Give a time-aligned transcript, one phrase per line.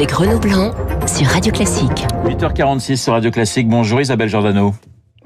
[0.00, 0.72] avec Renaud Blanc
[1.06, 2.06] sur Radio Classique.
[2.24, 3.68] 8h46 sur Radio Classique.
[3.68, 4.74] Bonjour Isabelle Giordano.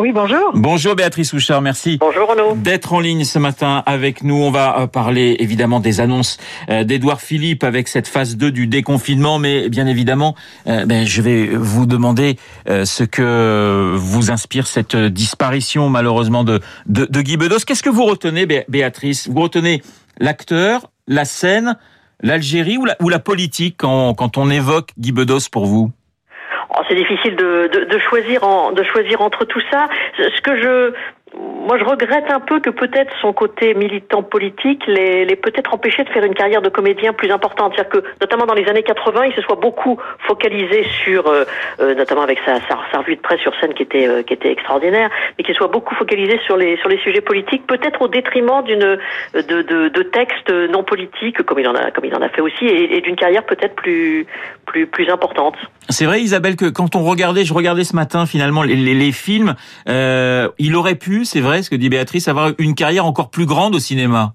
[0.00, 0.50] Oui, bonjour.
[0.52, 1.98] Bonjour Béatrice Houchard, merci.
[2.00, 2.56] Bonjour Renaud.
[2.56, 4.34] D'être en ligne ce matin avec nous.
[4.34, 6.38] On va euh, parler évidemment des annonces
[6.70, 10.34] euh, d'Edouard Philippe avec cette phase 2 du déconfinement, mais bien évidemment,
[10.66, 17.06] euh, ben, je vais vous demander ce que vous inspire cette disparition malheureusement de, de,
[17.08, 17.60] de Guy Bedos.
[17.64, 19.28] Qu'est-ce que vous retenez, Béatrice?
[19.28, 19.82] Vous retenez
[20.18, 21.76] l'acteur, la scène,
[22.22, 25.90] l'Algérie ou la, politique quand, on évoque Guy Bedos pour vous?
[26.70, 28.40] Oh, C'est difficile de, choisir
[28.72, 29.88] de choisir entre tout ça.
[30.16, 30.92] Ce que je
[31.66, 36.08] moi, je regrette un peu que peut-être son côté militant politique l'ait, peut-être empêché de
[36.10, 37.72] faire une carrière de comédien plus importante.
[37.74, 41.44] C'est-à-dire que, notamment dans les années 80, il se soit beaucoup focalisé sur, euh,
[41.80, 44.52] euh, notamment avec sa, sa, revue de presse sur scène qui était euh, qui était
[44.52, 48.62] extraordinaire, mais qu'il soit beaucoup focalisé sur les sur les sujets politiques, peut-être au détriment
[48.62, 48.98] de,
[49.34, 53.00] de, textes non politiques, comme il en a comme il en a fait aussi, et,
[53.00, 54.26] d'une carrière peut-être plus
[54.66, 55.56] plus plus importante.
[55.88, 59.54] C'est vrai, Isabelle, que quand on regardait, je regardais ce matin finalement les, les films,
[59.86, 63.74] il aurait pu, c'est vrai ce que dit Béatrice, avoir une carrière encore plus grande
[63.74, 64.34] au cinéma?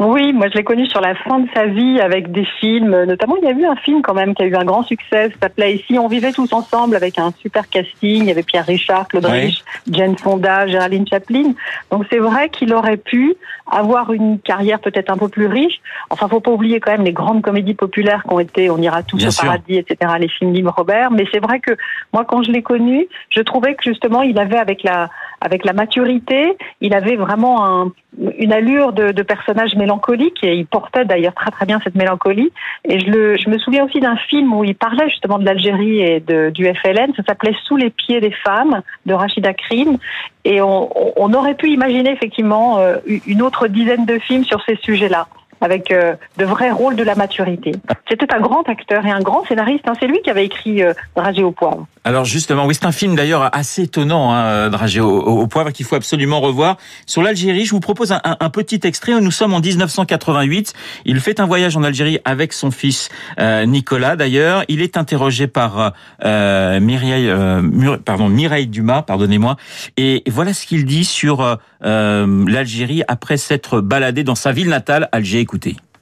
[0.00, 3.36] Oui, moi je l'ai connu sur la fin de sa vie avec des films, notamment
[3.36, 5.36] il y a eu un film quand même qui a eu un grand succès, ça
[5.42, 9.08] s'appelait Ici on vivait tous ensemble avec un super casting, il y avait Pierre Richard,
[9.08, 11.52] Claude Rich, Jane Fonda, Géraldine Chaplin.
[11.90, 13.34] Donc c'est vrai qu'il aurait pu
[13.70, 15.80] avoir une carrière peut-être un peu plus riche.
[16.08, 19.02] Enfin, faut pas oublier quand même les grandes comédies populaires qui ont été On ira
[19.02, 21.10] tous au paradis, etc., les films libres Robert.
[21.10, 21.76] Mais c'est vrai que
[22.14, 25.72] moi quand je l'ai connu, je trouvais que justement il avait avec la avec la
[25.72, 27.92] maturité, il avait vraiment un,
[28.38, 32.52] une allure de, de, personnage mélancolique et il portait d'ailleurs très très bien cette mélancolie.
[32.84, 36.00] Et je, le, je me souviens aussi d'un film où il parlait justement de l'Algérie
[36.00, 37.14] et de, du FLN.
[37.16, 39.96] Ça s'appelait Sous les pieds des femmes de Rachida Krim.
[40.44, 42.96] Et on, aurait pu imaginer effectivement euh,
[43.26, 45.26] une autre dizaine de films sur ces sujets-là
[45.60, 47.72] avec euh, de vrais rôles de la maturité.
[48.08, 49.86] C'était un grand acteur et un grand scénariste.
[49.86, 49.92] Hein.
[50.00, 51.86] C'est lui qui avait écrit euh, Dragé au poivre.
[52.04, 55.96] Alors justement, oui, c'est un film d'ailleurs assez étonnant, hein, Dragé au, poivre, qu'il faut
[55.96, 56.78] absolument revoir.
[57.04, 59.20] Sur l'Algérie, je vous propose un, petit extrait.
[59.20, 60.72] Nous sommes en 1988.
[61.04, 64.16] Il fait un voyage en Algérie avec son fils euh, Nicolas.
[64.16, 65.92] D'ailleurs, il est interrogé par
[66.24, 69.56] euh, Mireille, euh, pardon, Mireille Dumas, pardonnez-moi.
[69.98, 75.44] Et voilà ce qu'il dit sur l'Algérie après s'être baladé dans sa ville natale, Alger.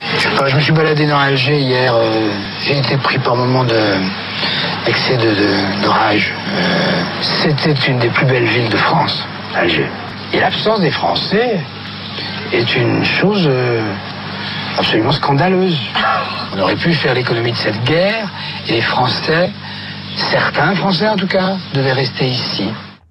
[0.00, 1.92] Je me suis baladé dans Alger hier.
[1.94, 2.31] Euh,
[2.64, 6.32] j'ai été pris par moments d'excès de, de, rage.
[6.54, 9.88] Euh, c'était une des plus belles villes de France, Alger.
[10.32, 11.60] Et l'absence des Français
[12.53, 13.82] est une chose euh,
[14.76, 15.78] absolument scandaleuse.
[16.54, 18.28] On aurait pu faire l'économie de cette guerre
[18.69, 19.50] et les Français,
[20.16, 22.70] certains Français en tout cas, devaient rester ici.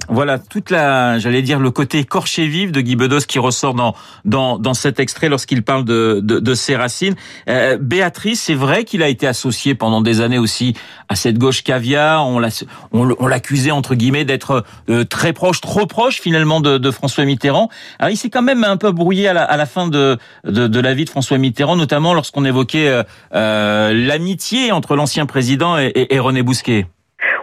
[0.09, 3.93] Voilà toute la, j'allais dire le côté corché vif de Guy Bedos qui ressort dans
[4.23, 7.15] dans, dans cet extrait lorsqu'il parle de, de, de ses racines.
[7.49, 10.75] Euh, Béatrice, c'est vrai qu'il a été associé pendant des années aussi
[11.09, 12.25] à cette gauche caviar.
[12.25, 12.49] On l'a
[12.93, 17.69] on, l'accusait entre guillemets d'être euh, très proche, trop proche finalement de, de François Mitterrand.
[17.99, 20.67] Alors il s'est quand même un peu brouillé à la, à la fin de, de,
[20.67, 23.03] de la vie de François Mitterrand, notamment lorsqu'on évoquait euh,
[23.33, 26.87] euh l'amitié entre l'ancien président et, et, et René Bousquet.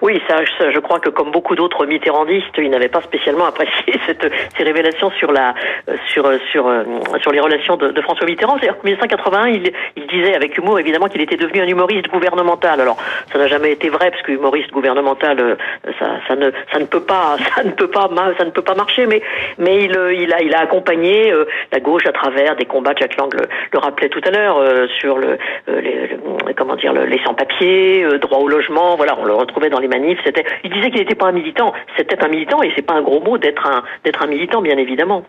[0.04, 4.30] Oui, ça, je crois que comme beaucoup d'autres mitterrandistes, il n'avait pas spécialement apprécié cette,
[4.54, 5.54] ces révélations sur la,
[5.88, 6.84] euh, sur, euh, sur, euh,
[7.22, 8.58] sur les relations de, François Mitterrand.
[8.58, 12.82] C'est-à-dire qu'en 1981, il, il disait avec humour évidemment qu'il était devenu un humoriste gouvernemental.
[12.82, 12.98] Alors,
[13.32, 15.56] ça n'a jamais été vrai parce que humoriste gouvernemental,
[15.98, 18.74] ça, ça ne, ça ne peut pas, ça ne peut pas, ça ne peut pas
[18.74, 19.06] marcher.
[19.06, 19.22] Mais,
[19.56, 21.32] mais il, il a, il a accompagné
[21.72, 22.92] la gauche à travers des combats.
[22.94, 24.60] Jacques Lang le, rappelait tout à l'heure
[25.00, 26.10] sur le, les,
[26.58, 28.96] comment dire, les sans-papiers, droit au logement.
[28.96, 31.72] Voilà, on le retrouvait dans les il disait qu'il n'était pas un militant.
[31.96, 34.76] C'était un militant et c'est pas un gros mot d'être un, d'être un militant, bien
[34.78, 35.24] évidemment.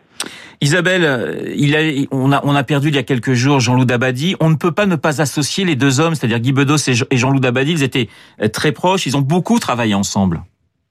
[0.62, 4.36] Isabelle, il a, on a, on a perdu il y a quelques jours Jean-Loup Dabadi.
[4.40, 7.40] On ne peut pas ne pas associer les deux hommes, c'est-à-dire Guy Bedos et Jean-Loup
[7.40, 7.74] Dabadi.
[7.74, 8.08] Ils étaient
[8.54, 9.06] très proches.
[9.06, 10.42] Ils ont beaucoup travaillé ensemble.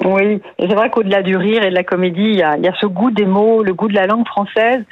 [0.05, 2.69] Oui, c'est vrai qu'au-delà du rire et de la comédie, il y, a, il y
[2.69, 4.83] a, ce goût des mots, le goût de la langue française,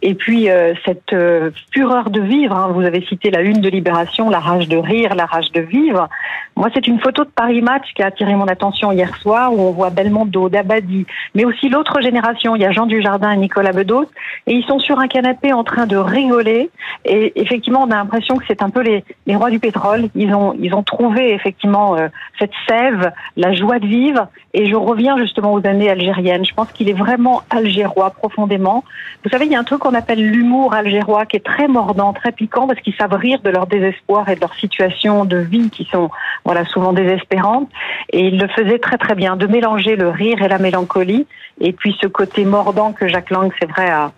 [0.00, 2.56] et puis euh, cette euh, fureur de vivre.
[2.56, 2.70] Hein.
[2.72, 6.08] Vous avez cité la une de Libération, la rage de rire, la rage de vivre.
[6.56, 9.60] Moi, c'est une photo de Paris Match qui a attiré mon attention hier soir, où
[9.60, 12.56] on voit Belmondo, Dabadi, mais aussi l'autre génération.
[12.56, 14.06] Il y a Jean Dujardin et Nicolas Bedos,
[14.46, 16.70] et ils sont sur un canapé en train de rigoler.
[17.04, 20.08] Et effectivement, on a l'impression que c'est un peu les, les, rois du pétrole.
[20.14, 22.08] Ils ont, ils ont trouvé effectivement euh,
[22.38, 24.28] cette sève, la joie de vivre.
[24.66, 26.44] Je reviens justement aux années algériennes.
[26.44, 28.84] Je pense qu'il est vraiment algérois profondément.
[29.24, 32.12] Vous savez, il y a un truc qu'on appelle l'humour algérois qui est très mordant,
[32.12, 35.70] très piquant parce qu'ils savent rire de leur désespoir et de leur situation de vie
[35.70, 36.10] qui sont
[36.44, 37.68] voilà souvent désespérantes.
[38.10, 41.26] Et ils le faisaient très très bien, de mélanger le rire et la mélancolie.
[41.60, 44.12] Et puis ce côté mordant que Jacques Lang, c'est vrai, a,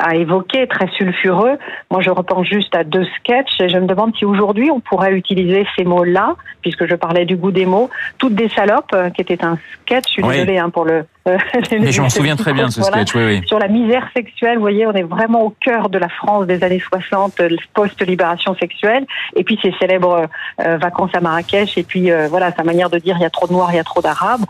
[0.00, 1.58] a évoqué, très sulfureux.
[1.90, 5.12] Moi, je repense juste à deux sketchs et je me demande si aujourd'hui on pourrait
[5.12, 7.90] utiliser ces mots-là, puisque je parlais du goût des mots.
[8.18, 10.04] Toutes des salopes, euh, qui était un sketch.
[10.08, 11.04] Je suis désolée hein, pour le.
[11.28, 11.36] Euh,
[11.72, 13.14] mais je m'en souviens très bien de ce sketch.
[13.14, 13.42] Oui, oui.
[13.46, 16.64] Sur la misère sexuelle, vous voyez, on est vraiment au cœur de la France des
[16.64, 17.40] années 60,
[17.74, 19.06] post-libération sexuelle.
[19.36, 20.26] Et puis ces célèbres
[20.58, 21.76] vacances à Marrakech.
[21.76, 23.80] Et puis voilà, sa manière de dire il y a trop de noirs, il y
[23.80, 24.44] a trop d'arabes.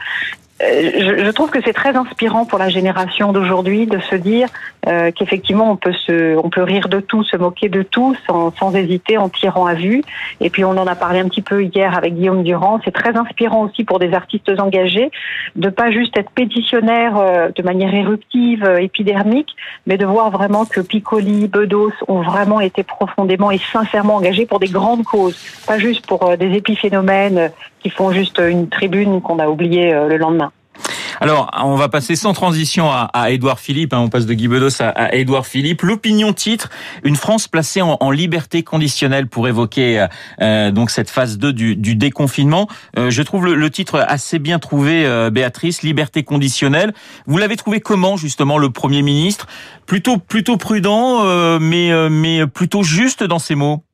[0.63, 4.49] Euh, je, je, trouve que c'est très inspirant pour la génération d'aujourd'hui de se dire
[4.87, 8.55] euh, qu'effectivement on peut se, on peut rire de tout, se moquer de tout sans,
[8.57, 10.03] sans, hésiter, en tirant à vue.
[10.41, 12.81] Et puis on en a parlé un petit peu hier avec Guillaume Durand.
[12.85, 15.11] C'est très inspirant aussi pour des artistes engagés
[15.57, 19.55] de pas juste être pétitionnaires euh, de manière éruptive, euh, épidermique,
[19.87, 24.61] mais de voir vraiment que Piccoli, Bedos ont vraiment été profondément et sincèrement engagés pour
[24.61, 25.37] des grandes causes,
[25.67, 27.51] pas juste pour des épiphénomènes
[27.83, 30.53] qui font juste une tribune qu'on a oublié le lendemain.
[31.23, 33.93] Alors, on va passer sans transition à, à Édouard Philippe.
[33.93, 35.83] Hein, on passe de Guy Bedos à, à Édouard Philippe.
[35.83, 36.71] L'opinion titre
[37.05, 40.07] une France placée en, en liberté conditionnelle pour évoquer
[40.41, 42.69] euh, donc cette phase 2 du, du déconfinement.
[42.99, 45.83] Euh, je trouve le, le, titre assez bien trouvé, euh, Béatrice.
[45.83, 46.95] Liberté conditionnelle.
[47.27, 49.47] Vous l'avez trouvé comment justement le Premier ministre?
[49.85, 53.85] Plutôt plutôt prudent, euh, mais euh, mais plutôt juste dans ses mots?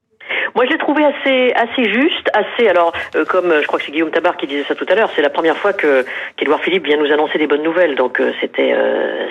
[0.56, 2.66] Moi, je l'ai trouvé assez, assez juste, assez.
[2.66, 4.94] Alors, euh, comme euh, je crois que c'est Guillaume Tabar qui disait ça tout à
[4.94, 6.06] l'heure, c'est la première fois que
[6.38, 7.94] qu'Edouard Philippe vient nous annoncer des bonnes nouvelles.
[7.94, 8.74] Donc, euh, c'était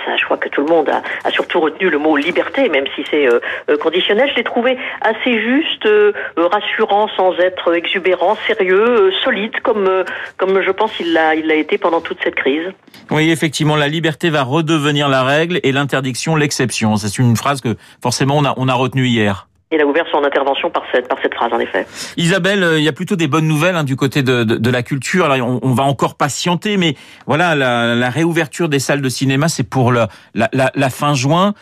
[0.06, 0.16] ça.
[0.18, 3.04] Je crois que tout le monde a, a, surtout retenu le mot liberté, même si
[3.10, 3.28] c'est
[3.82, 4.30] conditionnel.
[4.30, 5.90] Je l'ai trouvé assez juste,
[6.38, 9.90] rassurant, sans être exubérant, sérieux, solide, comme
[10.38, 12.72] comme je pense il l'a il l'a été pendant toute cette crise.
[13.10, 16.98] Oui, effectivement, la liberté va redevenir la règle et l'interdiction l'exception.
[16.98, 19.48] C'est une phrase que forcément on a on a retenue hier.
[19.76, 21.86] Il a ouvert son intervention par cette, par cette phrase, en effet.
[22.16, 24.70] Isabelle, euh, il y a plutôt des bonnes nouvelles hein, du côté de, de, de,
[24.70, 25.30] la culture.
[25.30, 26.96] Alors, on, on, va encore patienter, mais
[27.28, 31.54] voilà, la, la réouverture des salles de cinéma, c'est pour la, la, la, fin juin.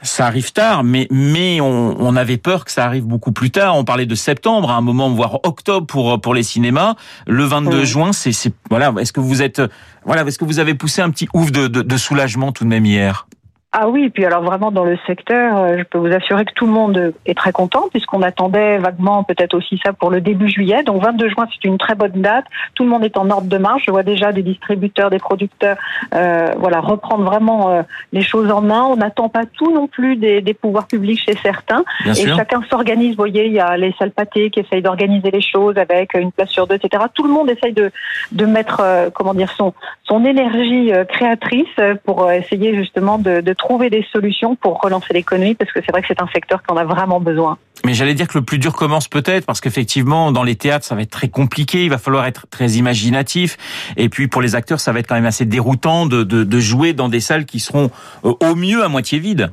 [0.00, 3.76] Ça arrive tard, mais mais on, on, avait peur que ça arrive beaucoup plus tard.
[3.76, 6.94] On parlait de septembre, à un moment, voire octobre pour pour les cinémas.
[7.26, 7.84] Le 22 mmh.
[7.84, 8.32] juin, c'est
[8.70, 8.94] voilà.
[8.98, 9.60] Est-ce que vous êtes
[10.06, 12.70] voilà, est-ce que vous avez poussé un petit ouf de, de, de soulagement tout de
[12.70, 13.26] même hier?
[13.72, 16.66] Ah oui, puis alors vraiment dans le secteur, euh, je peux vous assurer que tout
[16.66, 20.82] le monde est très content puisqu'on attendait vaguement peut-être aussi ça pour le début juillet.
[20.82, 22.46] Donc 22 juin, c'est une très bonne date.
[22.74, 23.84] Tout le monde est en ordre de marche.
[23.86, 25.76] Je vois déjà des distributeurs, des producteurs,
[26.16, 27.82] euh, voilà, reprendre vraiment euh,
[28.12, 28.82] les choses en main.
[28.82, 31.84] On n'attend pas tout non plus des, des pouvoirs publics chez certains.
[32.02, 32.34] Bien et sûr.
[32.34, 33.10] chacun s'organise.
[33.10, 36.32] Vous voyez, il y a les salles pâtées qui essayent d'organiser les choses avec une
[36.32, 37.04] place sur deux, etc.
[37.14, 37.92] Tout le monde essaye de
[38.32, 41.68] de mettre, euh, comment dire, son son énergie euh, créatrice
[42.04, 46.00] pour essayer justement de, de trouver des solutions pour relancer l'économie parce que c'est vrai
[46.00, 47.58] que c'est un secteur qu'on a vraiment besoin.
[47.84, 50.94] Mais j'allais dire que le plus dur commence peut-être parce qu'effectivement dans les théâtres ça
[50.94, 53.58] va être très compliqué, il va falloir être très imaginatif
[53.96, 56.92] et puis pour les acteurs ça va être quand même assez déroutant de, de, jouer
[56.94, 57.90] dans des salles qui seront
[58.24, 59.50] euh, au mieux à moitié vides.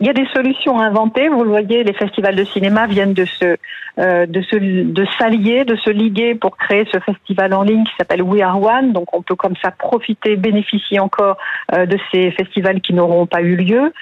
[0.00, 1.28] Il y a des solutions à inventer.
[1.28, 3.56] Vous le voyez, les festivals de cinéma viennent de se,
[4.00, 7.92] euh, de se, de s'allier, de se liguer pour créer ce festival en ligne qui
[7.96, 8.92] s'appelle We Are One.
[8.92, 11.36] Donc, on peut comme ça profiter, bénéficier encore
[11.72, 13.92] euh, de ces festivals qui n'auront pas eu lieu.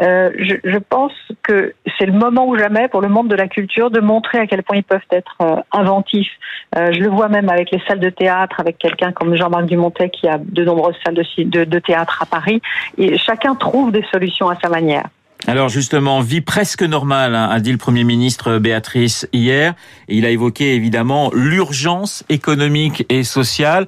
[0.00, 1.12] Euh, je, je, pense
[1.42, 4.46] que c'est le moment ou jamais pour le monde de la culture de montrer à
[4.46, 6.32] quel point ils peuvent être euh, inventifs.
[6.78, 10.08] Euh, je le vois même avec les salles de théâtre, avec quelqu'un comme Jean-Marc Dumontet
[10.08, 12.62] qui a de nombreuses salles de, de, de théâtre à Paris.
[12.96, 15.04] Et chacun trouve des solutions à sa manière.
[15.52, 19.74] Alors justement, vie presque normale, hein, a dit le Premier ministre Béatrice hier.
[20.08, 23.86] Il a évoqué évidemment l'urgence économique et sociale.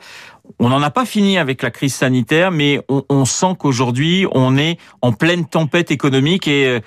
[0.58, 4.58] On n'en a pas fini avec la crise sanitaire, mais on, on sent qu'aujourd'hui, on
[4.58, 6.80] est en pleine tempête économique et euh,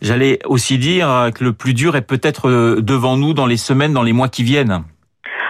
[0.00, 3.92] j'allais aussi dire que le plus dur est peut-être euh, devant nous dans les semaines,
[3.92, 4.84] dans les mois qui viennent.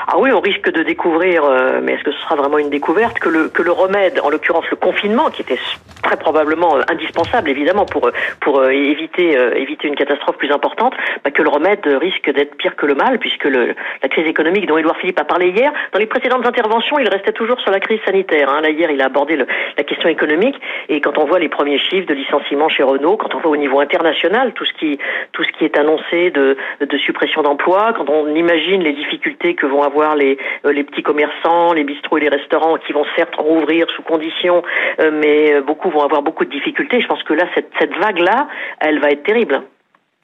[0.06, 3.18] Ah oui, on risque de découvrir, euh, mais est-ce que ce sera vraiment une découverte,
[3.18, 5.58] que le, que le remède, en l'occurrence le confinement, qui était
[6.02, 10.92] très probablement euh, indispensable évidemment pour, pour euh, éviter, euh, éviter une catastrophe plus importante,
[11.25, 14.66] bah, que le remède risque d'être pire que le mal, puisque le, la crise économique
[14.66, 17.80] dont Édouard Philippe a parlé hier, dans les précédentes interventions, il restait toujours sur la
[17.80, 18.50] crise sanitaire.
[18.50, 18.61] Hein.
[18.61, 19.46] Là, hier, il a abordé le,
[19.78, 23.34] la question économique, et quand on voit les premiers chiffres de licenciements chez Renault, quand
[23.34, 24.99] on voit au niveau international tout ce qui,
[25.32, 29.64] tout ce qui est annoncé de, de suppression d'emplois, quand on imagine les difficultés que
[29.64, 33.04] vont avoir avoir les, euh, les petits commerçants, les bistrots et les restaurants qui vont
[33.16, 34.62] certes rouvrir sous conditions,
[35.00, 37.00] euh, mais beaucoup vont avoir beaucoup de difficultés.
[37.00, 38.48] Je pense que là, cette, cette vague-là,
[38.80, 39.62] elle va être terrible.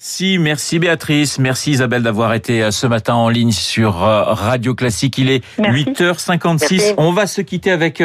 [0.02, 5.18] Si, merci Béatrice, merci Isabelle d'avoir été euh, ce matin en ligne sur Radio Classique.
[5.18, 5.84] Il est merci.
[5.84, 6.58] 8h56.
[6.58, 6.94] Merci.
[6.96, 8.02] On va se quitter avec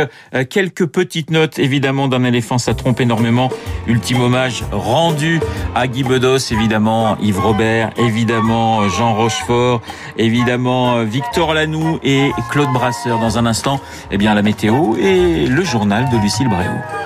[0.49, 3.49] quelques petites notes, évidemment, d'un éléphant, ça trompe énormément.
[3.87, 5.39] Ultime hommage rendu
[5.73, 9.81] à Guy Bedos, évidemment, Yves Robert, évidemment, Jean Rochefort,
[10.17, 13.19] évidemment, Victor Lanoux et Claude Brasseur.
[13.19, 13.79] Dans un instant,
[14.11, 17.04] eh bien, la météo et le journal de Lucille Bréau.